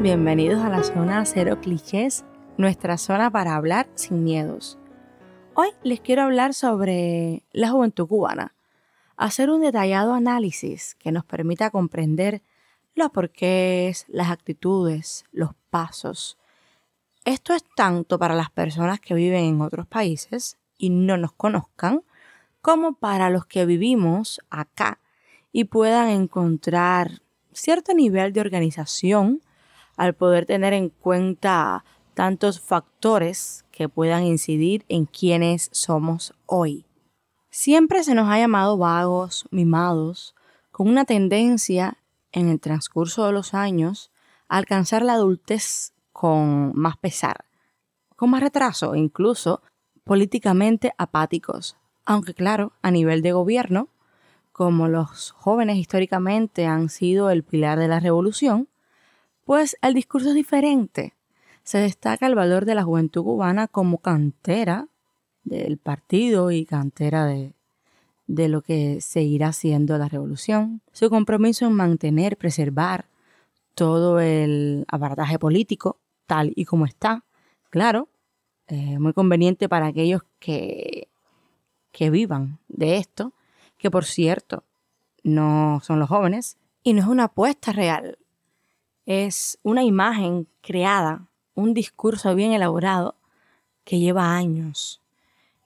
bienvenidos 0.00 0.64
a 0.64 0.70
la 0.70 0.82
zona 0.82 1.26
Cero 1.26 1.60
Clichés, 1.60 2.24
nuestra 2.56 2.96
zona 2.96 3.30
para 3.30 3.54
hablar 3.54 3.86
sin 3.96 4.24
miedos. 4.24 4.78
Hoy 5.52 5.68
les 5.82 6.00
quiero 6.00 6.22
hablar 6.22 6.54
sobre 6.54 7.44
la 7.52 7.68
juventud 7.68 8.08
cubana, 8.08 8.54
hacer 9.18 9.50
un 9.50 9.60
detallado 9.60 10.14
análisis 10.14 10.94
que 10.94 11.12
nos 11.12 11.26
permita 11.26 11.68
comprender 11.68 12.40
los 12.94 13.10
porqués, 13.10 14.06
las 14.08 14.30
actitudes, 14.30 15.26
los 15.32 15.50
pasos. 15.68 16.38
Esto 17.26 17.52
es 17.52 17.62
tanto 17.76 18.18
para 18.18 18.34
las 18.34 18.50
personas 18.50 19.00
que 19.00 19.12
viven 19.12 19.44
en 19.44 19.60
otros 19.60 19.86
países 19.86 20.56
y 20.78 20.88
no 20.88 21.18
nos 21.18 21.32
conozcan, 21.32 22.04
como 22.62 22.94
para 22.94 23.28
los 23.28 23.44
que 23.44 23.66
vivimos 23.66 24.40
acá 24.48 24.98
y 25.52 25.64
puedan 25.64 26.08
encontrar 26.08 27.20
cierto 27.52 27.92
nivel 27.92 28.32
de 28.32 28.40
organización 28.40 29.42
al 29.96 30.14
poder 30.14 30.46
tener 30.46 30.72
en 30.72 30.88
cuenta 30.88 31.84
tantos 32.14 32.60
factores 32.60 33.64
que 33.70 33.88
puedan 33.88 34.24
incidir 34.24 34.84
en 34.88 35.04
quienes 35.06 35.68
somos 35.72 36.34
hoy. 36.46 36.86
Siempre 37.50 38.02
se 38.04 38.14
nos 38.14 38.28
ha 38.28 38.38
llamado 38.38 38.76
vagos, 38.78 39.46
mimados, 39.50 40.34
con 40.70 40.88
una 40.88 41.04
tendencia 41.04 41.98
en 42.32 42.48
el 42.48 42.60
transcurso 42.60 43.26
de 43.26 43.32
los 43.32 43.54
años 43.54 44.10
a 44.48 44.56
alcanzar 44.56 45.02
la 45.02 45.14
adultez 45.14 45.92
con 46.12 46.72
más 46.74 46.96
pesar, 46.96 47.44
con 48.16 48.30
más 48.30 48.42
retraso, 48.42 48.94
incluso 48.94 49.62
políticamente 50.04 50.92
apáticos. 50.98 51.76
Aunque 52.04 52.34
claro, 52.34 52.72
a 52.82 52.90
nivel 52.90 53.22
de 53.22 53.32
gobierno, 53.32 53.88
como 54.52 54.88
los 54.88 55.32
jóvenes 55.32 55.76
históricamente 55.78 56.66
han 56.66 56.88
sido 56.88 57.30
el 57.30 57.42
pilar 57.42 57.78
de 57.78 57.88
la 57.88 58.00
revolución, 58.00 58.68
pues 59.44 59.76
el 59.82 59.94
discurso 59.94 60.30
es 60.30 60.34
diferente. 60.34 61.14
Se 61.62 61.78
destaca 61.78 62.26
el 62.26 62.34
valor 62.34 62.64
de 62.64 62.74
la 62.74 62.84
juventud 62.84 63.22
cubana 63.22 63.68
como 63.68 63.98
cantera 63.98 64.88
del 65.44 65.78
partido 65.78 66.50
y 66.50 66.64
cantera 66.64 67.26
de, 67.26 67.54
de 68.26 68.48
lo 68.48 68.62
que 68.62 69.00
seguirá 69.00 69.52
siendo 69.52 69.96
la 69.98 70.08
revolución. 70.08 70.82
Su 70.92 71.10
compromiso 71.10 71.66
en 71.66 71.72
mantener, 71.72 72.36
preservar 72.36 73.06
todo 73.74 74.20
el 74.20 74.84
aparataje 74.88 75.38
político 75.38 75.98
tal 76.26 76.52
y 76.54 76.64
como 76.64 76.86
está. 76.86 77.24
Claro, 77.70 78.08
muy 78.98 79.12
conveniente 79.12 79.68
para 79.68 79.86
aquellos 79.86 80.22
que, 80.38 81.08
que 81.92 82.10
vivan 82.10 82.58
de 82.68 82.96
esto 82.96 83.32
que 83.78 83.90
por 83.90 84.04
cierto 84.04 84.64
no 85.22 85.80
son 85.82 85.98
los 85.98 86.08
jóvenes, 86.08 86.56
y 86.82 86.92
no 86.92 87.00
es 87.00 87.06
una 87.06 87.24
apuesta 87.24 87.72
real, 87.72 88.18
es 89.06 89.58
una 89.62 89.82
imagen 89.82 90.46
creada, 90.60 91.26
un 91.54 91.74
discurso 91.74 92.34
bien 92.34 92.52
elaborado 92.52 93.16
que 93.84 93.98
lleva 93.98 94.34
años 94.34 95.00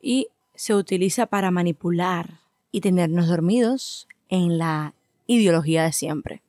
y 0.00 0.28
se 0.54 0.74
utiliza 0.74 1.26
para 1.26 1.50
manipular 1.50 2.40
y 2.72 2.80
tenernos 2.80 3.28
dormidos 3.28 4.08
en 4.28 4.58
la 4.58 4.94
ideología 5.26 5.84
de 5.84 5.92
siempre. 5.92 6.42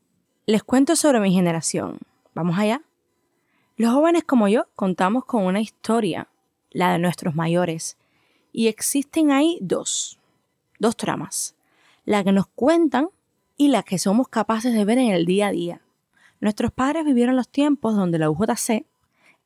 Les 0.45 0.63
cuento 0.63 0.95
sobre 0.95 1.19
mi 1.19 1.31
generación. 1.31 1.99
¿Vamos 2.33 2.57
allá? 2.57 2.81
Los 3.77 3.93
jóvenes 3.93 4.23
como 4.23 4.47
yo 4.47 4.65
contamos 4.75 5.25
con 5.25 5.43
una 5.43 5.61
historia, 5.61 6.27
la 6.71 6.91
de 6.91 6.99
nuestros 6.99 7.35
mayores, 7.35 7.97
y 8.51 8.67
existen 8.67 9.31
ahí 9.31 9.57
dos, 9.61 10.19
dos 10.79 10.97
tramas 10.97 11.55
la 12.09 12.23
que 12.23 12.31
nos 12.31 12.47
cuentan 12.47 13.09
y 13.55 13.67
la 13.67 13.83
que 13.83 13.99
somos 13.99 14.29
capaces 14.29 14.73
de 14.73 14.83
ver 14.83 14.97
en 14.97 15.11
el 15.11 15.27
día 15.27 15.47
a 15.47 15.51
día. 15.51 15.81
Nuestros 16.39 16.71
padres 16.71 17.05
vivieron 17.05 17.35
los 17.35 17.49
tiempos 17.49 17.95
donde 17.95 18.19
la 18.19 18.29
UJC 18.29 18.85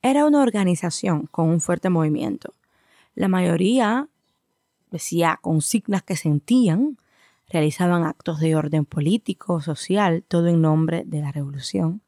era 0.02 0.26
una 0.26 0.42
organización 0.42 1.28
con 1.28 1.50
un 1.50 1.62
fuerte 1.62 1.90
movimiento. 1.90 2.54
La 3.16 3.28
mayoría 3.28 4.08
decía 4.92 5.40
consignas 5.42 6.04
que 6.04 6.16
sentían, 6.16 6.98
realizaban 7.50 8.04
actos 8.04 8.40
de 8.40 8.56
orden 8.56 8.86
político, 8.86 9.62
social, 9.62 10.24
todo 10.28 10.48
en 10.48 10.62
nombre 10.62 11.04
de 11.06 11.22
la 11.22 11.32
revolución. 11.32 12.02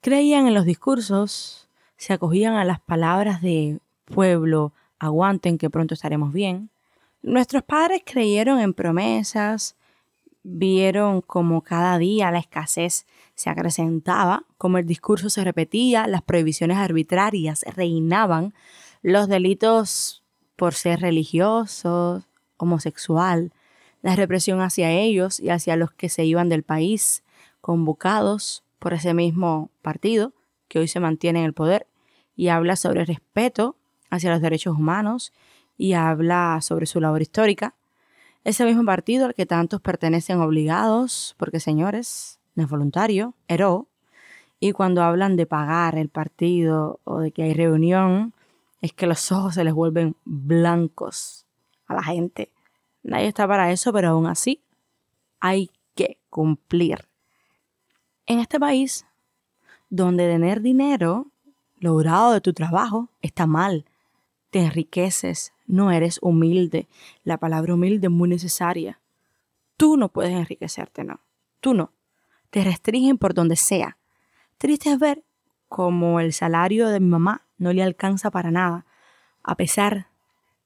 Creían 0.00 0.46
en 0.46 0.54
los 0.54 0.64
discursos, 0.64 1.68
se 1.96 2.12
acogían 2.12 2.54
a 2.54 2.64
las 2.64 2.80
palabras 2.80 3.40
de 3.40 3.80
pueblo, 4.04 4.72
aguanten 4.98 5.58
que 5.58 5.70
pronto 5.70 5.94
estaremos 5.94 6.32
bien, 6.32 6.70
Nuestros 7.22 7.62
padres 7.62 8.02
creyeron 8.04 8.58
en 8.58 8.74
promesas, 8.74 9.76
vieron 10.42 11.20
como 11.20 11.62
cada 11.62 11.98
día 11.98 12.30
la 12.30 12.38
escasez 12.38 13.06
se 13.34 13.50
acrecentaba, 13.50 14.44
como 14.58 14.78
el 14.78 14.86
discurso 14.86 15.30
se 15.30 15.44
repetía, 15.44 16.06
las 16.06 16.22
prohibiciones 16.22 16.78
arbitrarias 16.78 17.64
reinaban, 17.74 18.54
los 19.02 19.28
delitos 19.28 20.22
por 20.56 20.74
ser 20.74 21.00
religioso, 21.00 22.24
homosexual, 22.56 23.52
la 24.02 24.16
represión 24.16 24.60
hacia 24.60 24.90
ellos 24.90 25.40
y 25.40 25.50
hacia 25.50 25.76
los 25.76 25.92
que 25.92 26.08
se 26.08 26.24
iban 26.24 26.48
del 26.48 26.62
país, 26.62 27.22
convocados 27.60 28.64
por 28.78 28.94
ese 28.94 29.14
mismo 29.14 29.70
partido 29.80 30.32
que 30.68 30.80
hoy 30.80 30.88
se 30.88 31.00
mantiene 31.00 31.40
en 31.40 31.44
el 31.46 31.52
poder 31.52 31.86
y 32.36 32.48
habla 32.48 32.76
sobre 32.76 33.04
respeto 33.04 33.76
hacia 34.10 34.30
los 34.30 34.40
derechos 34.40 34.76
humanos 34.76 35.32
y 35.78 35.92
habla 35.92 36.58
sobre 36.60 36.86
su 36.86 37.00
labor 37.00 37.22
histórica. 37.22 37.74
Ese 38.44 38.64
mismo 38.64 38.84
partido 38.84 39.26
al 39.26 39.34
que 39.34 39.46
tantos 39.46 39.80
pertenecen 39.80 40.40
obligados, 40.40 41.34
porque 41.38 41.60
señores, 41.60 42.40
no 42.54 42.64
es 42.64 42.68
voluntario, 42.68 43.34
héroe. 43.48 43.84
Y 44.58 44.72
cuando 44.72 45.02
hablan 45.02 45.36
de 45.36 45.46
pagar 45.46 45.96
el 45.96 46.08
partido 46.08 47.00
o 47.04 47.20
de 47.20 47.32
que 47.32 47.44
hay 47.44 47.54
reunión, 47.54 48.34
es 48.80 48.92
que 48.92 49.06
los 49.06 49.30
ojos 49.30 49.54
se 49.54 49.64
les 49.64 49.74
vuelven 49.74 50.16
blancos 50.24 51.46
a 51.86 51.94
la 51.94 52.02
gente. 52.02 52.50
Nadie 53.02 53.28
está 53.28 53.46
para 53.46 53.70
eso, 53.70 53.92
pero 53.92 54.10
aún 54.10 54.26
así 54.26 54.60
hay 55.40 55.70
que 55.94 56.18
cumplir. 56.30 57.08
En 58.26 58.38
este 58.38 58.58
país, 58.58 59.06
donde 59.88 60.28
tener 60.28 60.62
dinero 60.62 61.26
logrado 61.78 62.32
de 62.32 62.40
tu 62.40 62.52
trabajo 62.52 63.08
está 63.20 63.46
mal, 63.46 63.84
te 64.52 64.60
enriqueces, 64.60 65.54
no 65.66 65.90
eres 65.90 66.18
humilde. 66.20 66.86
La 67.24 67.38
palabra 67.38 67.72
humilde 67.72 68.08
es 68.08 68.12
muy 68.12 68.28
necesaria. 68.28 69.00
Tú 69.78 69.96
no 69.96 70.10
puedes 70.10 70.32
enriquecerte, 70.32 71.04
no. 71.04 71.20
Tú 71.60 71.72
no. 71.72 71.92
Te 72.50 72.62
restringen 72.62 73.16
por 73.16 73.32
donde 73.32 73.56
sea. 73.56 73.96
Triste 74.58 74.92
es 74.92 74.98
ver 74.98 75.24
cómo 75.70 76.20
el 76.20 76.34
salario 76.34 76.88
de 76.88 77.00
mi 77.00 77.08
mamá 77.08 77.46
no 77.56 77.72
le 77.72 77.82
alcanza 77.82 78.30
para 78.30 78.50
nada, 78.50 78.84
a 79.42 79.56
pesar 79.56 80.08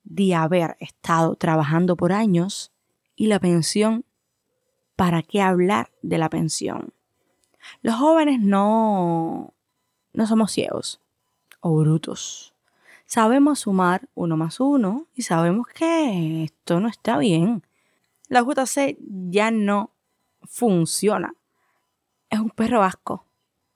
de 0.03 0.35
haber 0.35 0.77
estado 0.81 1.37
trabajando 1.37 1.97
por 1.97 2.13
años 2.13 2.73
y 3.15 3.29
la 3.29 3.39
pensión, 3.39 4.05
¿para 4.97 5.23
qué 5.23 5.43
hablar 5.43 5.93
de 6.03 6.19
la 6.19 6.29
pensión? 6.29 6.93
Los 7.83 7.95
jóvenes 7.95 8.41
no, 8.41 9.55
no 10.13 10.27
somos 10.27 10.51
ciegos 10.51 11.01
o 11.61 11.77
brutos 11.77 12.56
sabemos 13.07 13.61
sumar 13.61 14.09
uno 14.15 14.37
más 14.37 14.61
uno 14.61 15.07
y 15.15 15.23
sabemos 15.23 15.67
que 15.69 16.45
esto 16.45 16.81
no 16.81 16.89
está 16.89 17.17
bien. 17.19 17.63
La 18.29 18.43
JC 18.43 18.99
ya 19.31 19.51
no 19.51 19.93
funciona. 20.43 21.35
Es 22.29 22.41
un 22.41 22.51
perro 22.51 22.81
vasco. 22.81 23.25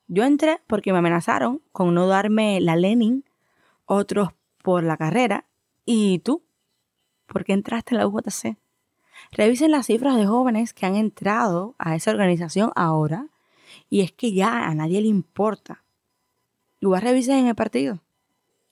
Yo 0.07 0.25
entré 0.25 0.59
porque 0.67 0.91
me 0.91 0.99
amenazaron 0.99 1.61
con 1.71 1.93
no 1.93 2.07
darme 2.07 2.59
la 2.59 2.75
Lenin, 2.75 3.23
otros 3.85 4.29
por 4.61 4.83
la 4.83 4.97
carrera. 4.97 5.45
¿Y 5.85 6.19
tú? 6.19 6.43
¿Por 7.27 7.45
qué 7.45 7.53
entraste 7.53 7.95
en 7.95 7.99
la 7.99 8.07
UJC? 8.07 8.57
Revisen 9.31 9.71
las 9.71 9.85
cifras 9.85 10.17
de 10.17 10.25
jóvenes 10.25 10.73
que 10.73 10.85
han 10.85 10.95
entrado 10.95 11.75
a 11.77 11.95
esa 11.95 12.11
organización 12.11 12.71
ahora 12.75 13.27
y 13.89 14.01
es 14.01 14.11
que 14.11 14.33
ya 14.33 14.65
a 14.67 14.75
nadie 14.75 15.01
le 15.01 15.07
importa. 15.07 15.83
Igual 16.81 17.03
revisen 17.03 17.37
en 17.39 17.47
el 17.47 17.55
partido 17.55 18.01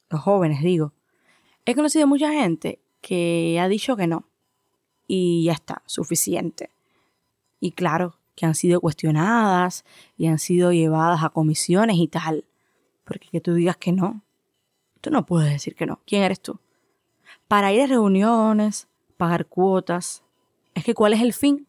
los 0.09 0.21
jóvenes 0.21 0.61
digo, 0.61 0.93
he 1.65 1.75
conocido 1.75 2.07
mucha 2.07 2.31
gente 2.31 2.79
que 3.01 3.59
ha 3.61 3.67
dicho 3.67 3.95
que 3.95 4.07
no. 4.07 4.25
Y 5.07 5.43
ya 5.45 5.53
está, 5.53 5.81
suficiente. 5.85 6.69
Y 7.59 7.71
claro, 7.71 8.19
que 8.35 8.45
han 8.45 8.55
sido 8.55 8.79
cuestionadas 8.79 9.85
y 10.17 10.27
han 10.27 10.39
sido 10.39 10.71
llevadas 10.71 11.23
a 11.23 11.29
comisiones 11.29 11.97
y 11.97 12.07
tal. 12.07 12.45
Porque 13.03 13.27
que 13.29 13.41
tú 13.41 13.53
digas 13.53 13.77
que 13.77 13.91
no, 13.91 14.23
tú 15.01 15.09
no 15.09 15.25
puedes 15.25 15.51
decir 15.51 15.75
que 15.75 15.85
no. 15.85 15.99
¿Quién 16.05 16.23
eres 16.23 16.41
tú? 16.41 16.59
Para 17.47 17.73
ir 17.73 17.81
a 17.81 17.87
reuniones, 17.87 18.87
pagar 19.17 19.47
cuotas. 19.47 20.23
Es 20.75 20.83
que 20.83 20.93
¿cuál 20.93 21.13
es 21.13 21.21
el 21.21 21.33
fin? 21.33 21.67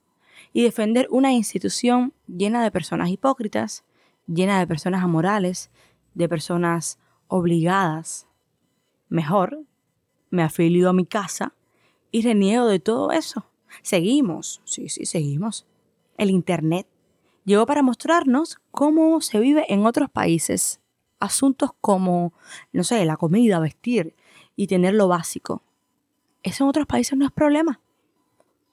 Y 0.53 0.63
defender 0.63 1.09
una 1.11 1.33
institución 1.33 2.13
llena 2.27 2.63
de 2.63 2.71
personas 2.71 3.09
hipócritas, 3.09 3.85
llena 4.27 4.59
de 4.59 4.67
personas 4.67 5.03
amorales, 5.03 5.71
de 6.15 6.29
personas 6.29 6.99
obligadas 7.29 8.27
Mejor 9.11 9.65
me 10.31 10.43
afilio 10.43 10.89
a 10.89 10.95
mi 10.95 11.05
casa 11.05 11.53
y 12.11 12.23
reniego 12.23 12.67
de 12.67 12.81
todo 12.81 13.12
eso. 13.12 13.45
Seguimos, 13.83 14.62
sí, 14.65 14.89
sí, 14.89 15.05
seguimos. 15.05 15.67
El 16.17 16.31
Internet, 16.31 16.87
Llegó 17.45 17.67
para 17.67 17.83
mostrarnos 17.83 18.61
cómo 18.71 19.21
se 19.21 19.41
vive 19.41 19.65
en 19.69 19.87
otros 19.87 20.11
países. 20.11 20.81
Asuntos 21.19 21.71
como, 21.81 22.33
no 22.73 22.85
sé, 22.85 23.05
la 23.05 23.17
comida, 23.17 23.59
vestir 23.59 24.15
y 24.57 24.67
tener 24.67 24.95
lo 24.95 25.09
básico. 25.09 25.62
Eso 26.43 26.65
en 26.65 26.71
otros 26.71 26.87
países 26.87 27.19
no 27.19 27.25
es 27.25 27.33
problema. 27.33 27.81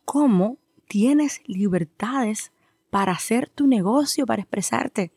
¿Cómo 0.06 0.58
tienes 0.88 1.42
libertades 1.46 2.52
para 2.90 3.14
hacer 3.14 3.50
tu 3.50 3.68
negocio, 3.68 4.26
para 4.26 4.42
expresarte? 4.42 5.12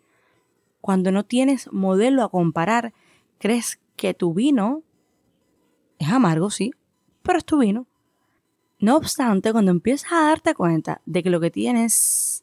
Cuando 0.81 1.13
no 1.13 1.25
tienes 1.25 1.71
modelo 1.73 2.23
a 2.23 2.31
comparar, 2.31 2.95
crees 3.39 3.79
que 3.97 4.15
tu 4.15 4.33
vino 4.33 4.83
es 6.01 6.09
amargo, 6.09 6.51
sí, 6.51 6.73
pero 7.23 7.39
es 7.39 7.45
tu 7.45 7.59
vino. 7.59 7.87
No 8.79 8.97
obstante, 8.97 9.53
cuando 9.53 9.71
empiezas 9.71 10.11
a 10.13 10.23
darte 10.23 10.55
cuenta 10.55 11.03
de 11.05 11.23
que 11.23 11.29
lo 11.29 11.41
que 11.41 11.51
tienes, 11.51 12.43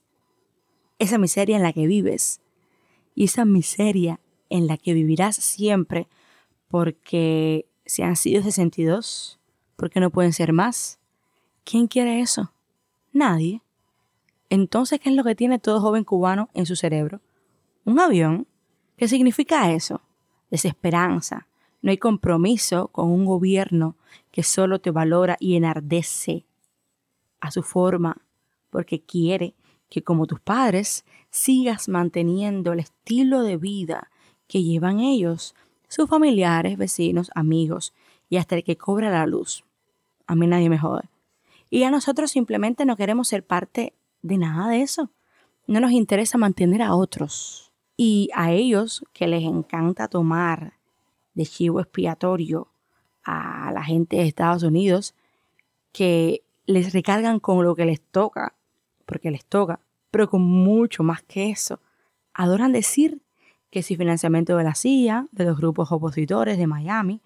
esa 0.99 1.17
miseria 1.17 1.57
en 1.57 1.63
la 1.63 1.73
que 1.73 1.87
vives, 1.87 2.39
y 3.15 3.25
esa 3.25 3.45
miseria 3.45 4.19
en 4.49 4.67
la 4.67 4.77
que 4.77 4.93
vivirás 4.93 5.35
siempre, 5.37 6.07
porque 6.67 7.67
se 7.85 8.03
han 8.03 8.15
sido 8.15 8.43
62, 8.43 9.39
porque 9.75 9.99
no 9.99 10.11
pueden 10.11 10.33
ser 10.33 10.53
más. 10.53 10.99
¿Quién 11.63 11.87
quiere 11.87 12.21
eso? 12.21 12.53
Nadie. 13.11 13.63
Entonces, 14.49 14.99
¿qué 14.99 15.09
es 15.09 15.15
lo 15.15 15.23
que 15.23 15.33
tiene 15.33 15.57
todo 15.57 15.81
joven 15.81 16.03
cubano 16.03 16.49
en 16.53 16.67
su 16.67 16.75
cerebro? 16.75 17.21
Un 17.85 17.99
avión. 17.99 18.47
¿Qué 18.97 19.07
significa 19.07 19.71
eso? 19.71 20.01
Desesperanza, 20.51 21.47
no 21.87 21.91
hay 21.91 21.97
compromiso 21.97 22.89
con 22.89 23.09
un 23.09 23.23
gobierno 23.23 23.95
que 24.31 24.43
solo 24.43 24.81
te 24.81 24.91
valora 24.91 25.37
y 25.39 25.55
enardece 25.55 26.45
a 27.39 27.49
su 27.49 27.63
forma 27.63 28.25
porque 28.69 28.99
quiere 28.99 29.55
que 29.87 30.03
como 30.03 30.25
tus 30.25 30.41
padres 30.41 31.05
sigas 31.29 31.87
manteniendo 31.87 32.73
el 32.73 32.79
estilo 32.79 33.41
de 33.41 33.55
vida 33.55 34.11
que 34.49 34.63
llevan 34.63 34.99
ellos, 34.99 35.55
sus 35.87 36.09
familiares, 36.09 36.77
vecinos, 36.77 37.31
amigos 37.35 37.93
y 38.27 38.35
hasta 38.35 38.57
el 38.57 38.65
que 38.65 38.75
cobra 38.75 39.09
la 39.09 39.25
luz. 39.25 39.63
A 40.25 40.35
mí 40.35 40.45
nadie 40.45 40.69
me 40.69 40.77
jode. 40.77 41.07
Y 41.69 41.83
a 41.83 41.89
nosotros 41.89 42.31
simplemente 42.31 42.83
no 42.83 42.97
queremos 42.97 43.29
ser 43.29 43.45
parte 43.45 43.93
de 44.21 44.37
nada 44.37 44.67
de 44.67 44.81
eso. 44.81 45.09
No 45.67 45.79
nos 45.79 45.93
interesa 45.93 46.37
mantener 46.37 46.81
a 46.81 46.95
otros. 46.95 47.71
Y 47.95 48.29
a 48.35 48.51
ellos 48.51 49.05
que 49.13 49.25
les 49.25 49.43
encanta 49.43 50.09
tomar 50.09 50.76
de 51.37 51.45
chivo 51.45 51.79
expiatorio 51.79 52.67
a 53.23 53.71
la 53.71 53.83
gente 53.83 54.17
de 54.17 54.27
Estados 54.27 54.63
Unidos 54.63 55.13
que 55.91 56.41
les 56.65 56.93
recargan 56.93 57.39
con 57.39 57.63
lo 57.63 57.75
que 57.75 57.85
les 57.85 58.01
toca, 58.01 58.55
porque 59.05 59.29
les 59.29 59.45
toca, 59.45 59.79
pero 60.09 60.29
con 60.29 60.41
mucho 60.41 61.03
más 61.03 61.21
que 61.21 61.51
eso. 61.51 61.79
Adoran 62.33 62.71
decir 62.71 63.21
que 63.69 63.83
si 63.83 63.95
financiamiento 63.95 64.57
de 64.57 64.63
la 64.63 64.73
CIA, 64.73 65.27
de 65.31 65.45
los 65.45 65.57
grupos 65.57 65.91
opositores 65.91 66.57
de 66.57 66.65
Miami, 66.65 67.21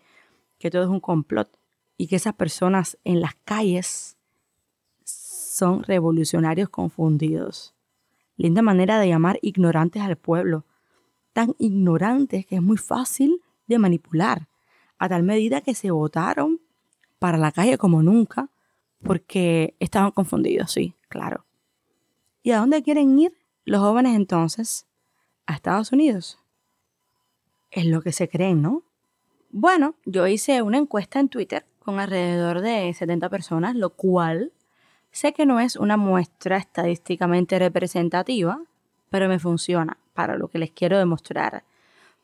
que 0.60 0.69
todo 0.69 0.84
es 0.84 0.90
un 0.90 1.00
complot 1.00 1.58
y 1.98 2.08
que 2.08 2.18
esas 2.18 2.34
personas 2.34 2.98
en 3.06 3.22
las 3.22 3.36
calles 3.46 4.18
son 5.06 5.84
revolucionarios 5.84 6.68
confundidos. 6.68 7.74
Linda 8.36 8.62
manera 8.62 9.00
de 9.00 9.08
llamar 9.08 9.40
ignorantes 9.42 10.02
al 10.02 10.18
pueblo. 10.18 10.66
Tan 11.31 11.56
ignorantes 11.60 12.46
que 12.46 12.56
es 12.56 12.62
muy 12.62 12.78
fácil 12.78 13.42
de 13.71 13.79
manipular, 13.79 14.47
a 14.97 15.09
tal 15.09 15.23
medida 15.23 15.62
que 15.62 15.73
se 15.73 15.91
votaron 15.91 16.62
para 17.19 17.38
la 17.38 17.51
calle 17.51 17.77
como 17.77 18.03
nunca, 18.03 18.50
porque 19.03 19.75
estaban 19.79 20.12
confundidos, 20.12 20.71
sí, 20.71 20.95
claro. 21.07 21.45
¿Y 22.44 22.51
a 22.51 22.59
dónde 22.59 22.83
quieren 22.83 23.18
ir 23.19 23.33
los 23.65 23.81
jóvenes 23.81 24.15
entonces? 24.15 24.88
A 25.45 25.53
Estados 25.53 25.91
Unidos. 25.91 26.39
Es 27.71 27.85
lo 27.85 28.01
que 28.01 28.12
se 28.12 28.29
creen, 28.29 28.62
¿no? 28.62 28.83
Bueno, 29.50 29.95
yo 30.06 30.27
hice 30.27 30.62
una 30.62 30.77
encuesta 30.77 31.19
en 31.19 31.29
Twitter 31.29 31.65
con 31.79 32.00
alrededor 32.00 32.62
de 32.62 32.94
70 32.94 33.29
personas, 33.29 33.75
lo 33.75 33.91
cual 33.91 34.51
sé 35.12 35.33
que 35.33 35.45
no 35.45 35.59
es 35.59 35.75
una 35.75 35.97
muestra 35.97 36.57
estadísticamente 36.57 37.59
representativa, 37.59 38.62
pero 39.09 39.27
me 39.27 39.39
funciona 39.39 39.97
para 40.13 40.38
lo 40.38 40.47
que 40.47 40.59
les 40.59 40.71
quiero 40.71 40.97
demostrar, 40.97 41.63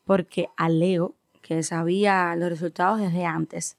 porque 0.04 0.48
alego 0.56 1.14
que 1.40 1.62
sabía 1.62 2.34
los 2.36 2.48
resultados 2.48 3.00
desde 3.00 3.24
antes. 3.24 3.76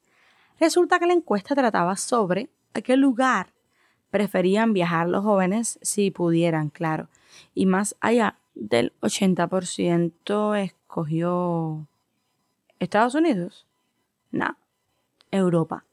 Resulta 0.60 1.00
que 1.00 1.08
la 1.08 1.14
encuesta 1.14 1.56
trataba 1.56 1.96
sobre 1.96 2.50
a 2.74 2.82
qué 2.82 2.98
lugar 2.98 3.54
preferían 4.12 4.74
viajar 4.74 5.08
los 5.08 5.24
jóvenes 5.24 5.80
si 5.82 6.12
pudieran, 6.12 6.70
claro. 6.70 7.10
Y 7.54 7.66
más 7.66 7.96
allá 8.02 8.38
del 8.56 8.94
80% 9.02 10.58
escogió 10.58 11.88
Estados 12.80 13.16
Unidos. 13.16 13.66
No, 14.32 14.58
Europa. 15.32 15.86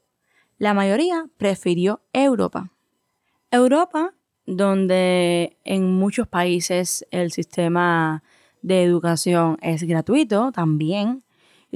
La 0.58 0.74
mayoría 0.74 1.28
prefirió 1.36 2.00
Europa. 2.12 2.70
Europa, 3.50 4.14
donde 4.46 5.56
en 5.64 5.92
muchos 5.92 6.26
países 6.28 7.06
el 7.10 7.30
sistema 7.30 8.22
de 8.62 8.82
educación 8.82 9.58
es 9.60 9.82
gratuito 9.82 10.50
también, 10.52 11.22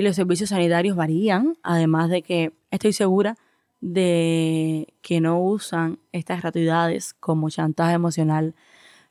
y 0.00 0.02
los 0.02 0.16
servicios 0.16 0.48
sanitarios 0.48 0.96
varían, 0.96 1.58
además 1.62 2.08
de 2.08 2.22
que 2.22 2.54
estoy 2.70 2.94
segura 2.94 3.36
de 3.82 4.94
que 5.02 5.20
no 5.20 5.38
usan 5.42 5.98
estas 6.10 6.40
gratuidades 6.40 7.12
como 7.12 7.50
chantaje 7.50 7.92
emocional 7.92 8.54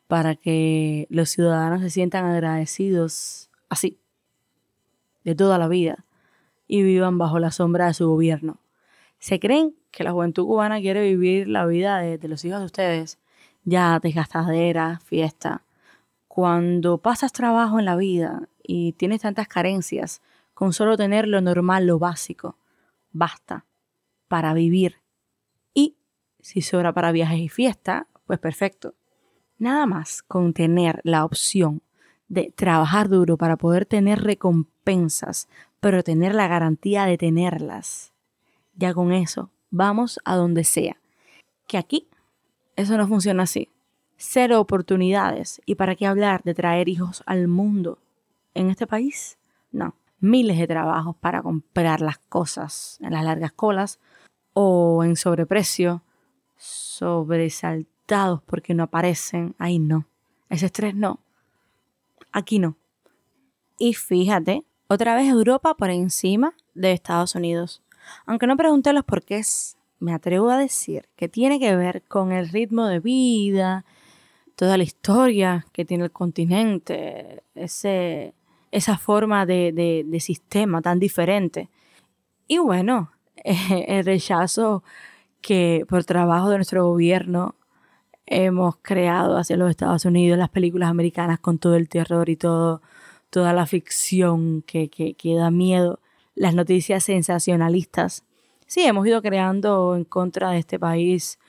para 0.07 0.33
que 0.33 1.05
los 1.11 1.29
ciudadanos 1.29 1.81
se 1.81 1.91
sientan 1.91 2.25
agradecidos 2.25 3.51
así, 3.69 3.99
de 5.23 5.35
toda 5.35 5.59
la 5.59 5.67
vida, 5.67 6.05
y 6.67 6.81
vivan 6.81 7.19
bajo 7.19 7.37
la 7.37 7.51
sombra 7.51 7.85
de 7.85 7.93
su 7.93 8.09
gobierno. 8.09 8.59
¿Se 9.19 9.39
creen 9.39 9.75
que 9.91 10.03
la 10.03 10.11
juventud 10.11 10.47
cubana 10.47 10.79
quiere 10.79 11.03
vivir 11.03 11.49
la 11.49 11.67
vida 11.67 11.99
de, 11.99 12.17
de 12.17 12.27
los 12.27 12.43
hijos 12.45 12.61
de 12.61 12.65
ustedes? 12.65 13.19
Ya 13.63 13.99
desgastadera, 13.99 14.99
fiesta. 15.05 15.61
Cuando 16.27 16.97
pasas 16.97 17.31
trabajo 17.31 17.77
en 17.77 17.85
la 17.85 17.95
vida 17.95 18.49
y 18.63 18.93
tienes 18.93 19.21
tantas 19.21 19.47
carencias, 19.47 20.23
con 20.59 20.73
solo 20.73 20.97
tener 20.97 21.25
lo 21.25 21.39
normal, 21.39 21.87
lo 21.87 21.99
básico, 21.99 22.57
basta 23.13 23.63
para 24.27 24.53
vivir. 24.53 24.97
Y 25.73 25.95
si 26.41 26.61
sobra 26.61 26.91
para 26.91 27.13
viajes 27.13 27.39
y 27.39 27.47
fiesta, 27.47 28.07
pues 28.25 28.39
perfecto. 28.39 28.93
Nada 29.57 29.85
más 29.85 30.21
con 30.21 30.51
tener 30.51 30.99
la 31.05 31.23
opción 31.23 31.81
de 32.27 32.51
trabajar 32.53 33.07
duro 33.07 33.37
para 33.37 33.55
poder 33.55 33.85
tener 33.85 34.21
recompensas, 34.21 35.47
pero 35.79 36.03
tener 36.03 36.35
la 36.35 36.49
garantía 36.49 37.05
de 37.05 37.17
tenerlas. 37.17 38.11
Ya 38.75 38.93
con 38.93 39.13
eso, 39.13 39.51
vamos 39.69 40.19
a 40.25 40.35
donde 40.35 40.65
sea. 40.65 40.97
Que 41.67 41.77
aquí 41.77 42.09
eso 42.75 42.97
no 42.97 43.07
funciona 43.07 43.43
así. 43.43 43.69
Cero 44.17 44.59
oportunidades. 44.59 45.61
¿Y 45.65 45.75
para 45.75 45.95
qué 45.95 46.05
hablar 46.05 46.43
de 46.43 46.53
traer 46.53 46.89
hijos 46.89 47.23
al 47.25 47.47
mundo 47.47 47.99
en 48.53 48.69
este 48.69 48.87
país? 48.87 49.37
No 49.71 49.95
miles 50.21 50.57
de 50.57 50.67
trabajos 50.67 51.15
para 51.17 51.41
comprar 51.41 52.01
las 52.01 52.17
cosas 52.17 52.97
en 53.01 53.13
las 53.13 53.23
largas 53.23 53.51
colas 53.51 53.99
o 54.53 55.03
en 55.03 55.15
sobreprecio, 55.15 56.03
sobresaltados 56.57 58.41
porque 58.43 58.73
no 58.73 58.83
aparecen. 58.83 59.55
Ahí 59.57 59.79
no. 59.79 60.07
Ese 60.49 60.65
estrés 60.67 60.95
no. 60.95 61.19
Aquí 62.31 62.59
no. 62.59 62.77
Y 63.77 63.93
fíjate, 63.93 64.65
otra 64.87 65.15
vez 65.15 65.27
Europa 65.27 65.75
por 65.75 65.89
encima 65.89 66.53
de 66.73 66.91
Estados 66.91 67.35
Unidos. 67.35 67.81
Aunque 68.25 68.47
no 68.47 68.57
pregunté 68.57 68.91
los 68.93 69.05
porqués, 69.05 69.77
me 69.99 70.13
atrevo 70.13 70.49
a 70.49 70.57
decir 70.57 71.07
que 71.15 71.29
tiene 71.29 71.59
que 71.59 71.75
ver 71.75 72.03
con 72.03 72.31
el 72.31 72.49
ritmo 72.49 72.87
de 72.87 72.99
vida, 72.99 73.85
toda 74.55 74.77
la 74.77 74.83
historia 74.83 75.65
que 75.71 75.85
tiene 75.85 76.05
el 76.05 76.11
continente, 76.11 77.43
ese 77.55 78.33
esa 78.71 78.97
forma 78.97 79.45
de, 79.45 80.17
sistema 80.19 80.81
tan 80.81 80.99
diferente. 80.99 81.69
Y 82.47 82.59
bueno, 82.59 83.11
el 83.43 84.05
rechazo 84.05 84.83
que 85.41 85.85
por 85.87 86.03
trabajo 86.03 86.49
de 86.49 86.57
nuestro 86.57 86.85
gobierno 86.87 87.55
hemos 88.25 88.77
creado 88.81 89.37
hacia 89.37 89.57
los 89.57 89.69
Estados 89.69 90.05
Unidos, 90.05 90.37
las 90.37 90.49
películas 90.49 90.89
americanas 90.89 91.39
con 91.39 91.57
todo 91.57 91.75
el 91.75 91.89
terror 91.89 92.29
y 92.29 92.35
todo, 92.35 92.81
toda 93.29 93.53
la 93.53 93.65
ficción 93.65 94.61
que, 94.63 94.89
que, 94.89 95.35
da 95.35 95.49
miedo, 95.49 95.99
las 96.35 96.53
noticias 96.53 97.03
sensacionalistas. 97.03 98.23
Sí, 98.67 98.81
hemos 98.83 99.07
ido 99.07 99.21
creando 99.21 99.95
en 99.95 100.03
contra 100.03 100.51
de 100.51 100.59
este 100.59 100.77
país 100.77 101.39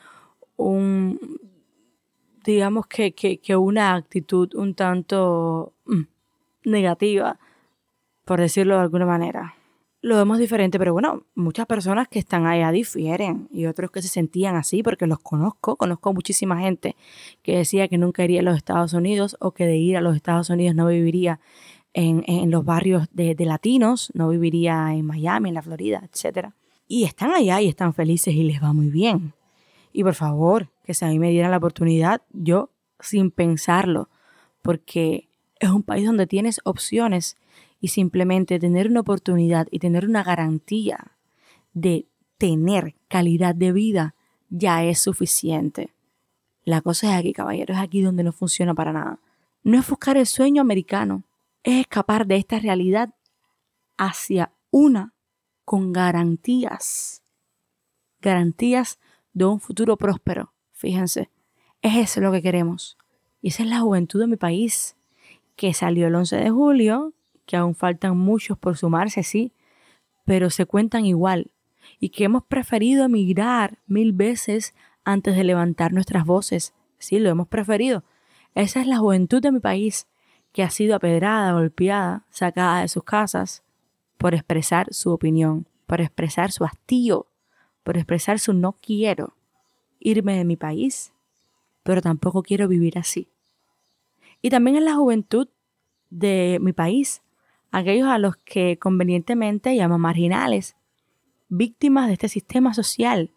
un, 0.57 1.19
digamos 2.45 2.87
que, 2.87 3.13
que 3.13 3.57
una 3.57 3.95
actitud 3.95 4.55
un 4.55 4.75
tanto 4.75 5.75
negativa, 6.65 7.39
por 8.25 8.41
decirlo 8.41 8.77
de 8.77 8.83
alguna 8.83 9.07
manera. 9.07 9.55
lo 10.03 10.17
vemos 10.17 10.39
diferente, 10.39 10.79
pero 10.79 10.95
bueno, 10.95 11.25
muchas 11.35 11.67
personas 11.67 12.09
que 12.09 12.19
están 12.19 12.47
allá 12.47 12.73
difieren 12.73 13.49
y 13.53 13.67
otros 13.67 13.91
que 13.91 14.01
se 14.01 14.09
sentían 14.09 14.57
así 14.57 14.83
porque 14.83 15.07
los 15.07 15.19
conozco, 15.19 15.77
conozco 15.77 16.15
muchísima 16.15 16.59
gente 16.59 16.97
que 17.43 17.59
decía 17.59 17.87
que 17.87 17.99
nunca 17.99 18.25
iría 18.25 18.41
a 18.41 18.43
los 18.43 18.57
Estados 18.57 18.95
Unidos 18.95 19.37
o 19.41 19.51
que 19.53 19.67
de 19.67 19.77
ir 19.77 19.99
a 19.99 20.01
los 20.01 20.17
Estados 20.17 20.49
Unidos 20.49 20.75
no 20.75 20.87
viviría 20.87 21.39
en, 21.93 22.51
los 22.51 22.65
barrios 22.65 23.09
de, 23.13 23.35
de, 23.35 23.45
latinos, 23.45 24.11
no 24.15 24.29
viviría 24.29 24.95
en 24.95 25.05
Miami, 25.05 25.49
en 25.51 25.55
la 25.57 25.63
Florida, 25.63 26.03
etc. 26.05 26.49
Y 26.87 27.05
están 27.05 27.33
allá 27.33 27.61
y 27.61 27.69
están 27.69 27.95
felices 27.95 28.35
y 28.35 28.45
les 28.45 28.63
va 28.63 28.73
muy 28.73 28.89
bien. 28.89 29.35
Y 29.93 30.05
por 30.05 30.15
favor, 30.15 30.71
que 30.85 30.95
si 30.95 31.05
a 31.05 31.09
mí 31.09 31.19
me 31.19 31.31
dieran 31.31 31.51
la 31.51 31.57
oportunidad, 31.57 32.23
yo 32.33 32.71
sin 33.01 33.31
pensarlo, 33.31 34.09
porque 34.63 35.29
es 35.61 35.71
un 35.71 35.83
país 35.83 36.07
donde 36.07 36.27
tienes 36.27 36.61
opciones 36.65 37.37
y 37.81 37.89
simplemente 37.89 38.59
tener 38.59 38.89
una 38.89 39.01
oportunidad 39.01 39.69
y 39.71 39.79
tener 39.79 40.07
una 40.07 40.25
garantía 40.25 41.13
de 41.73 42.07
tener 42.39 42.97
calidad 43.09 43.55
de 43.55 43.73
vida 43.73 44.15
ya 44.49 44.83
es 44.83 44.99
suficiente. 44.99 45.95
La 46.65 46.81
cosa 46.81 47.13
es 47.13 47.21
aquí, 47.21 47.33
caballeros, 47.33 47.77
es 47.77 47.83
aquí 47.83 48.01
donde 48.03 48.25
no 48.25 48.33
funciona 48.33 48.75
para 48.75 48.93
nada. 48.93 49.21
No 49.63 49.79
es 49.79 49.89
buscar 49.89 50.17
el 50.17 50.27
sueño 50.27 50.63
americano, 50.63 51.25
es 51.63 51.81
escapar 51.81 52.27
de 52.27 52.37
esta 52.37 52.59
realidad 52.59 53.15
hacia 53.99 54.53
una 54.71 55.15
con 55.65 55.93
garantías. 55.93 57.23
Garantías 58.21 58.99
de 59.33 59.45
un 59.45 59.61
futuro 59.61 59.97
próspero. 59.97 60.55
Fíjense, 60.73 61.31
es 61.83 61.97
eso 61.97 62.21
lo 62.21 62.33
que 62.33 62.43
queremos. 62.43 62.97
Y 63.43 63.49
esa 63.49 63.63
es 63.63 63.69
la 63.69 63.81
juventud 63.81 64.21
de 64.21 64.27
mi 64.27 64.37
país, 64.37 64.97
que 65.61 65.75
salió 65.75 66.07
el 66.07 66.15
11 66.15 66.37
de 66.37 66.49
julio 66.49 67.13
que 67.45 67.55
aún 67.55 67.75
faltan 67.75 68.17
muchos 68.17 68.57
por 68.57 68.79
sumarse, 68.79 69.23
sí, 69.23 69.53
pero 70.25 70.49
se 70.49 70.65
cuentan 70.65 71.05
igual, 71.05 71.51
y 71.99 72.09
que 72.09 72.25
hemos 72.25 72.45
preferido 72.45 73.05
emigrar 73.05 73.77
mil 73.87 74.15
veces 74.15 74.75
antes 75.05 75.37
de 75.37 75.45
levantar 75.45 75.93
nuestras 75.93 76.25
voces. 76.25 76.73
Sí, 76.97 77.19
lo 77.19 77.29
hemos 77.29 77.47
preferido. 77.47 78.05
Esa 78.55 78.81
es 78.81 78.87
la 78.87 78.97
juventud 78.97 79.43
de 79.43 79.53
mi 79.53 79.61
país, 79.61 80.07
que 80.53 80.63
ha 80.63 80.71
sido 80.71 80.97
apedrada, 80.97 81.53
golpeada, 81.53 82.25
sacada 82.31 82.81
de 82.81 82.89
sus 82.89 83.05
casas 83.05 83.63
por 84.17 84.33
expresar 84.33 84.87
su 84.95 85.11
opinión, 85.11 85.67
por 85.87 86.01
expresar 86.01 86.53
su 86.53 86.65
hastío, 86.65 87.27
por 87.83 87.99
expresar 87.99 88.39
su 88.39 88.55
no 88.55 88.79
quiero 88.81 89.35
irme 89.99 90.39
de 90.39 90.47
mi 90.47 90.57
país, 90.57 91.13
pero 91.83 92.01
tampoco 92.01 92.43
quiero 92.43 92.67
vivir 92.67 92.97
así. 92.99 93.29
Y 94.43 94.51
también 94.51 94.77
es 94.77 94.83
la 94.83 94.95
juventud 94.95 95.49
de 96.11 96.59
mi 96.61 96.73
país, 96.73 97.23
aquellos 97.71 98.09
a 98.09 98.19
los 98.19 98.37
que 98.37 98.79
convenientemente 98.79 99.77
llaman 99.77 100.01
marginales, 100.01 100.77
víctimas 101.49 102.07
de 102.07 102.15
este 102.15 102.29
sistema 102.29 102.75
social, 102.75 103.31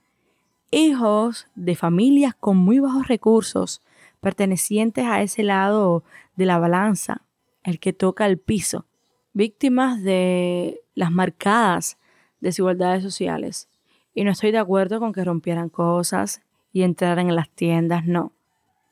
hijos 0.71 1.47
de 1.55 1.75
familias 1.75 2.33
con 2.35 2.57
muy 2.57 2.79
bajos 2.79 3.07
recursos, 3.07 3.81
pertenecientes 4.21 5.05
a 5.05 5.21
ese 5.21 5.43
lado 5.43 6.03
de 6.35 6.45
la 6.45 6.57
balanza, 6.57 7.21
el 7.63 7.79
que 7.79 7.93
toca 7.93 8.25
el 8.25 8.39
piso, 8.39 8.85
víctimas 9.33 10.01
de 10.01 10.81
las 10.95 11.11
marcadas 11.11 11.97
desigualdades 12.39 13.03
sociales. 13.03 13.69
Y 14.13 14.23
no 14.23 14.31
estoy 14.31 14.51
de 14.51 14.59
acuerdo 14.59 14.99
con 14.99 15.13
que 15.13 15.23
rompieran 15.23 15.69
cosas 15.69 16.41
y 16.71 16.83
entraran 16.83 17.29
en 17.29 17.35
las 17.35 17.49
tiendas, 17.49 18.05
no. 18.05 18.31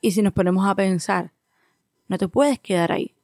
Y 0.00 0.12
si 0.12 0.22
nos 0.22 0.32
ponemos 0.32 0.66
a 0.66 0.74
pensar, 0.74 1.32
no 2.12 2.18
te 2.18 2.28
puedes 2.28 2.60
quedar 2.60 2.92
ahí. 2.92 3.14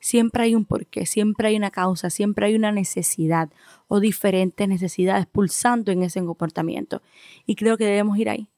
Siempre 0.00 0.42
hay 0.42 0.56
un 0.56 0.64
porqué, 0.64 1.06
siempre 1.06 1.46
hay 1.46 1.56
una 1.56 1.70
causa, 1.70 2.10
siempre 2.10 2.46
hay 2.46 2.56
una 2.56 2.72
necesidad 2.72 3.50
o 3.86 4.00
diferentes 4.00 4.68
necesidades 4.68 5.26
pulsando 5.26 5.92
en 5.92 6.02
ese 6.02 6.24
comportamiento. 6.24 7.02
Y 7.46 7.54
creo 7.54 7.78
que 7.78 7.84
debemos 7.84 8.18
ir 8.18 8.28
ahí. 8.28 8.48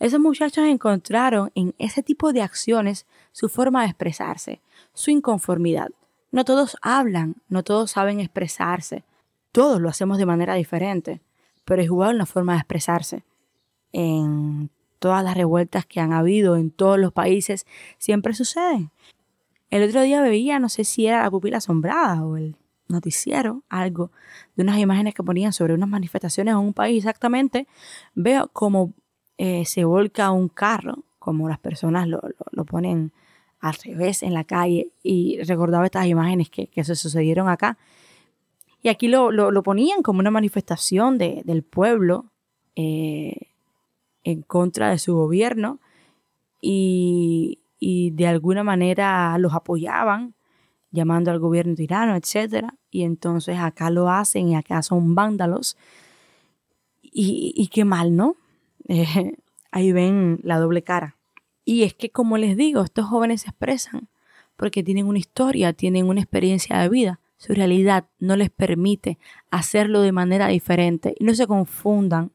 Esos 0.00 0.18
muchachos 0.18 0.64
encontraron 0.64 1.52
en 1.54 1.74
ese 1.76 2.02
tipo 2.02 2.32
de 2.32 2.40
acciones 2.40 3.06
su 3.32 3.50
forma 3.50 3.82
de 3.82 3.88
expresarse, 3.88 4.62
su 4.94 5.10
inconformidad. 5.10 5.90
No 6.32 6.46
todos 6.46 6.78
hablan, 6.80 7.36
no 7.50 7.62
todos 7.62 7.90
saben 7.90 8.20
expresarse. 8.20 9.04
Todos 9.52 9.78
lo 9.78 9.90
hacemos 9.90 10.16
de 10.16 10.24
manera 10.24 10.54
diferente, 10.54 11.20
pero 11.66 11.82
es 11.82 11.86
igual 11.86 12.14
una 12.14 12.24
forma 12.24 12.54
de 12.54 12.60
expresarse. 12.60 13.24
En 13.92 14.70
todas 14.98 15.22
las 15.22 15.36
revueltas 15.36 15.84
que 15.84 16.00
han 16.00 16.14
habido 16.14 16.56
en 16.56 16.70
todos 16.70 16.98
los 16.98 17.12
países 17.12 17.66
siempre 17.98 18.32
suceden. 18.32 18.90
El 19.70 19.82
otro 19.88 20.02
día 20.02 20.22
veía, 20.22 20.58
no 20.58 20.68
sé 20.68 20.84
si 20.84 21.06
era 21.06 21.22
la 21.22 21.30
pupila 21.30 21.58
asombrada 21.58 22.24
o 22.24 22.36
el 22.36 22.56
noticiero, 22.88 23.62
algo, 23.68 24.10
de 24.56 24.62
unas 24.62 24.78
imágenes 24.78 25.14
que 25.14 25.22
ponían 25.22 25.52
sobre 25.52 25.74
unas 25.74 25.88
manifestaciones 25.88 26.52
en 26.52 26.58
un 26.58 26.72
país 26.72 26.98
exactamente. 26.98 27.66
Veo 28.14 28.48
cómo 28.52 28.94
eh, 29.36 29.64
se 29.66 29.84
volca 29.84 30.30
un 30.30 30.48
carro, 30.48 31.04
como 31.18 31.48
las 31.48 31.58
personas 31.58 32.08
lo, 32.08 32.20
ponen 32.64 33.12
al 33.60 33.74
revés 33.74 34.22
en 34.22 34.32
la 34.32 34.44
calle. 34.44 34.90
Y 35.02 35.42
recordaba 35.42 35.84
estas 35.84 36.06
imágenes 36.06 36.48
que, 36.48 36.70
se 36.82 36.96
sucedieron 36.96 37.48
acá. 37.48 37.76
Y 38.82 38.88
aquí 38.88 39.08
lo, 39.08 39.62
ponían 39.62 40.02
como 40.02 40.20
una 40.20 40.30
manifestación 40.30 41.18
del 41.18 41.62
pueblo 41.62 42.26
eh, 42.74 43.48
en 44.24 44.42
contra 44.42 44.90
de 44.90 44.98
su 44.98 45.14
gobierno. 45.14 45.78
Y, 46.62 47.58
y 47.78 48.10
de 48.10 48.26
alguna 48.26 48.64
manera 48.64 49.36
los 49.38 49.54
apoyaban, 49.54 50.34
llamando 50.90 51.30
al 51.30 51.38
gobierno 51.38 51.74
tirano, 51.74 52.16
etc. 52.16 52.68
Y 52.90 53.02
entonces 53.04 53.58
acá 53.58 53.90
lo 53.90 54.08
hacen 54.08 54.48
y 54.48 54.56
acá 54.56 54.82
son 54.82 55.14
vándalos. 55.14 55.76
Y, 57.02 57.68
qué 57.72 57.84
mal, 57.84 58.14
¿no? 58.14 58.36
Eh, 58.88 59.36
ahí 59.70 59.92
ven 59.92 60.40
la 60.42 60.58
doble 60.58 60.82
cara. 60.82 61.16
Y 61.64 61.82
es 61.82 61.94
que, 61.94 62.10
como 62.10 62.38
les 62.38 62.56
digo, 62.56 62.82
estos 62.82 63.06
jóvenes 63.06 63.42
se 63.42 63.50
expresan 63.50 64.08
porque 64.56 64.82
tienen 64.82 65.06
una 65.06 65.18
historia, 65.18 65.72
tienen 65.72 66.08
una 66.08 66.20
experiencia 66.20 66.78
de 66.78 66.88
vida. 66.88 67.20
Su 67.36 67.54
realidad 67.54 68.06
no 68.18 68.36
les 68.36 68.50
permite 68.50 69.18
hacerlo 69.50 70.00
de 70.00 70.10
manera 70.10 70.48
diferente. 70.48 71.14
Y 71.18 71.24
no 71.24 71.34
se 71.34 71.46
confundan, 71.46 72.32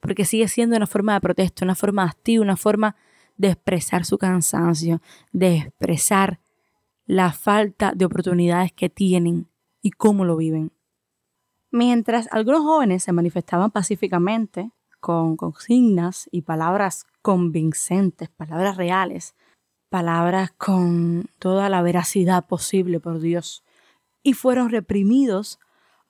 porque 0.00 0.26
sigue 0.26 0.48
siendo 0.48 0.76
una 0.76 0.86
forma 0.86 1.14
de 1.14 1.20
protesta, 1.20 1.64
una 1.64 1.74
forma 1.74 2.04
activa, 2.04 2.42
una 2.42 2.56
forma 2.56 2.96
de 3.36 3.48
expresar 3.48 4.04
su 4.04 4.18
cansancio, 4.18 5.00
de 5.32 5.56
expresar 5.56 6.40
la 7.06 7.32
falta 7.32 7.92
de 7.94 8.04
oportunidades 8.04 8.72
que 8.72 8.88
tienen 8.88 9.48
y 9.82 9.90
cómo 9.90 10.24
lo 10.24 10.36
viven. 10.36 10.72
Mientras 11.70 12.28
algunos 12.32 12.62
jóvenes 12.62 13.02
se 13.02 13.12
manifestaban 13.12 13.70
pacíficamente 13.70 14.70
con 15.00 15.36
consignas 15.36 16.28
y 16.30 16.42
palabras 16.42 17.04
convincentes, 17.20 18.30
palabras 18.30 18.76
reales, 18.76 19.34
palabras 19.90 20.52
con 20.52 21.26
toda 21.38 21.68
la 21.68 21.82
veracidad 21.82 22.46
posible 22.46 23.00
por 23.00 23.20
Dios, 23.20 23.64
y 24.22 24.32
fueron 24.32 24.70
reprimidos, 24.70 25.58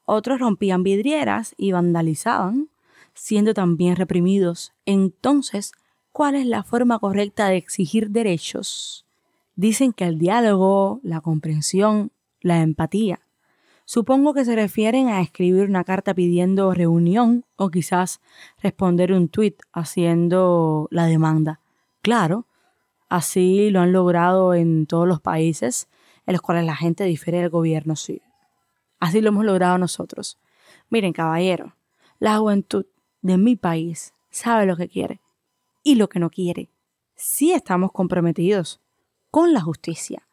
otros 0.05 0.39
rompían 0.39 0.83
vidrieras 0.83 1.55
y 1.57 1.73
vandalizaban, 1.73 2.69
siendo 3.15 3.55
también 3.55 3.97
reprimidos. 3.97 4.73
Entonces 4.87 5.73
cuál 6.15 6.37
es 6.37 6.47
la 6.47 6.63
forma 6.63 7.01
correcta 7.01 7.49
de 7.49 7.57
exigir 7.57 8.11
derechos. 8.11 9.05
Dicen 9.57 9.93
que 9.93 10.05
el 10.05 10.17
diálogo, 10.17 11.01
la 11.03 11.21
comprensión, 11.21 12.13
la 12.41 12.61
empatía. 12.61 13.19
Supongo 13.85 14.33
que 14.33 14.45
se 14.45 14.55
refieren 14.55 15.09
a 15.09 15.21
escribir 15.21 15.69
una 15.69 15.83
carta 15.83 16.15
pidiendo 16.15 16.73
reunión 16.73 17.45
o 17.57 17.69
quizás 17.69 18.21
responder 18.63 19.13
un 19.13 19.29
tuit 19.29 19.57
haciendo 19.73 20.87
la 20.93 21.07
demanda. 21.07 21.59
Claro, 22.01 22.47
así 23.09 23.71
lo 23.71 23.81
han 23.81 23.91
logrado 23.91 24.55
en 24.55 24.87
todos 24.87 25.09
los 25.09 25.21
países 25.21 25.89
en 26.27 26.35
los 26.35 26.43
cuales 26.43 26.65
la 26.65 26.77
gente 26.77 27.03
difiere 27.03 27.41
del 27.41 27.51
gobierno, 27.51 27.97
sí. 27.97 28.23
Así 29.01 29.21
lo 29.21 29.31
hemos 29.31 29.45
logrado 29.45 29.79
nosotros. 29.79 30.39
Miren, 30.91 31.13
caballero, 31.13 31.75
la 32.21 32.39
juventud 32.39 32.87
de 33.21 33.37
mi 33.37 33.57
país 33.57 34.15
sabe 34.31 34.65
lo 34.65 34.77
que 34.77 34.89
quiere 34.89 35.24
y 35.85 35.95
lo 35.95 36.09
que 36.09 36.19
no 36.19 36.31
quiere. 36.31 36.71
Sí 37.15 37.53
estamos 37.53 37.93
comprometidos 37.93 38.81
con 39.31 39.53
la 39.53 39.61
justicia, 39.61 40.27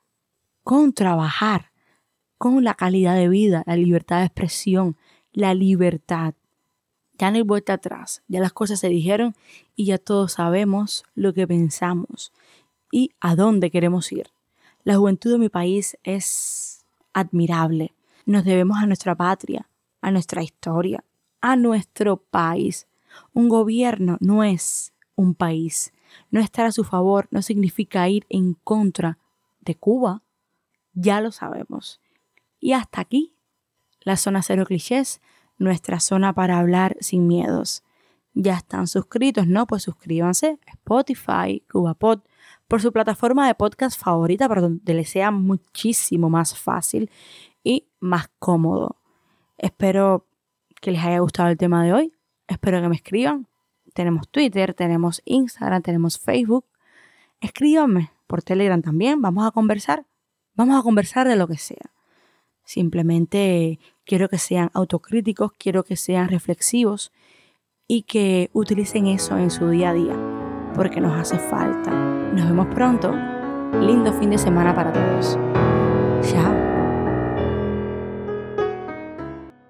con 0.64 0.94
trabajar, 0.94 1.72
con 2.40 2.64
la 2.64 2.74
calidad 2.74 3.16
de 3.16 3.30
vida, 3.30 3.64
la 3.68 3.76
libertad 3.76 4.20
de 4.20 4.26
expresión, 4.26 4.98
la 5.32 5.54
libertad. 5.54 6.34
Ya 7.20 7.30
no 7.30 7.38
hay 7.38 7.44
vuelta 7.44 7.74
atrás, 7.74 8.24
ya 8.28 8.40
las 8.40 8.54
cosas 8.54 8.80
se 8.80 8.90
dijeron 8.90 9.36
y 9.76 9.86
ya 9.86 10.00
todos 10.00 10.34
sabemos 10.34 11.04
lo 11.14 11.34
que 11.34 11.46
pensamos 11.46 12.32
y 12.92 13.12
a 13.20 13.36
dónde 13.36 13.70
queremos 13.70 14.12
ir. 14.12 14.32
La 14.84 14.96
juventud 14.96 15.32
de 15.32 15.38
mi 15.38 15.50
país 15.50 15.98
es 16.04 16.84
admirable. 17.14 17.94
Nos 18.26 18.44
debemos 18.44 18.78
a 18.78 18.88
nuestra 18.88 19.14
patria, 19.14 19.70
a 20.02 20.10
nuestra 20.10 20.42
historia, 20.42 21.04
a 21.42 21.56
nuestro 21.56 22.18
país. 22.18 22.88
Un 23.34 23.50
gobierno 23.50 24.18
no 24.20 24.44
es 24.44 24.94
un 25.22 25.36
país. 25.36 25.94
No 26.30 26.42
estar 26.42 26.66
a 26.66 26.72
su 26.72 26.84
favor 26.84 27.28
no 27.32 27.42
significa 27.42 28.10
ir 28.10 28.26
en 28.30 28.54
contra 28.54 29.18
de 29.62 29.76
Cuba. 29.76 30.24
Ya 30.94 31.22
lo 31.22 31.32
sabemos. 31.32 32.02
Y 32.60 32.74
hasta 32.74 33.02
aquí, 33.02 33.36
la 34.02 34.18
zona 34.18 34.42
cero 34.42 34.66
clichés. 34.66 35.22
nuestra 35.58 36.00
zona 36.00 36.34
para 36.34 36.58
hablar 36.58 36.98
sin 37.02 37.28
miedos. 37.28 37.84
Ya 38.34 38.56
están 38.56 38.88
suscritos, 38.88 39.46
¿no? 39.46 39.68
Pues 39.68 39.84
suscríbanse 39.84 40.58
a 40.66 40.72
Spotify, 40.72 41.64
CubaPod, 41.72 42.22
por 42.68 42.82
su 42.82 42.92
plataforma 42.92 43.46
de 43.46 43.54
podcast 43.54 44.00
favorita, 44.02 44.48
para 44.48 44.62
donde 44.62 44.94
les 44.96 45.10
sea 45.10 45.30
muchísimo 45.30 46.32
más 46.32 46.58
fácil 46.58 47.12
y 47.64 47.90
más 48.00 48.32
cómodo. 48.40 48.96
Espero 49.60 50.26
que 50.82 50.92
les 50.92 51.04
haya 51.04 51.20
gustado 51.20 51.50
el 51.50 51.58
tema 51.58 51.84
de 51.84 51.94
hoy. 51.94 52.14
Espero 52.48 52.82
que 52.82 52.90
me 52.90 52.96
escriban. 52.96 53.51
Tenemos 53.94 54.28
Twitter, 54.30 54.74
tenemos 54.74 55.22
Instagram, 55.26 55.82
tenemos 55.82 56.20
Facebook. 56.20 56.66
Escríbanme 57.40 58.12
por 58.28 58.42
Telegram 58.42 58.82
también. 58.82 59.22
Vamos 59.22 59.46
a 59.46 59.52
conversar. 59.52 60.06
Vamos 60.56 60.80
a 60.80 60.84
conversar 60.84 61.28
de 61.28 61.36
lo 61.36 61.48
que 61.48 61.58
sea. 61.58 61.92
Simplemente 62.64 63.80
quiero 64.06 64.30
que 64.30 64.38
sean 64.38 64.70
autocríticos, 64.74 65.52
quiero 65.58 65.84
que 65.84 65.96
sean 65.96 66.30
reflexivos 66.30 67.12
y 67.88 68.04
que 68.04 68.50
utilicen 68.54 69.08
eso 69.08 69.38
en 69.38 69.52
su 69.52 69.70
día 69.70 69.90
a 69.90 69.94
día, 69.94 70.16
porque 70.76 71.02
nos 71.02 71.20
hace 71.20 71.38
falta. 71.38 71.92
Nos 71.92 72.48
vemos 72.48 72.68
pronto. 72.68 73.14
Lindo 73.80 74.14
fin 74.14 74.30
de 74.30 74.38
semana 74.38 74.74
para 74.74 74.94
todos. 74.94 75.38